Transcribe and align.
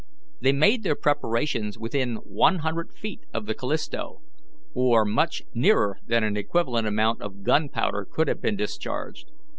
They 0.39 0.51
made 0.51 0.81
their 0.81 0.95
preparations 0.95 1.77
within 1.77 2.15
one 2.15 2.61
hundred 2.65 2.91
feet 2.91 3.21
of 3.35 3.45
the 3.45 3.53
Callisto, 3.53 4.23
or 4.73 5.05
much 5.05 5.43
nearer 5.53 5.99
than 6.07 6.23
an 6.23 6.35
equivalent 6.35 6.87
amount 6.87 7.21
of 7.21 7.43
gunpowder 7.43 8.07
could 8.11 8.27
have 8.27 8.41
been 8.41 8.55
discharged. 8.57 9.29